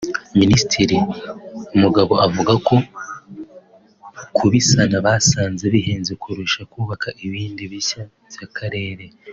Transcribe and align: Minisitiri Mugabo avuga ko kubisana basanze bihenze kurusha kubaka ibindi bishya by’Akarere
Minisitiri 0.39 0.97
Mugabo 1.81 2.13
avuga 2.27 2.53
ko 2.67 2.75
kubisana 4.35 4.95
basanze 5.05 5.63
bihenze 5.73 6.11
kurusha 6.21 6.61
kubaka 6.71 7.07
ibindi 7.25 7.63
bishya 7.71 8.03
by’Akarere 8.29 9.05